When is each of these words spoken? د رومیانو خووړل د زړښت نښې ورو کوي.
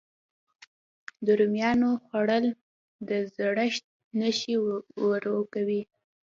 د 1.25 1.27
رومیانو 1.39 1.89
خووړل 2.05 2.45
د 3.07 3.09
زړښت 3.35 3.85
نښې 4.19 4.55
ورو 5.07 5.37
کوي. 5.53 5.81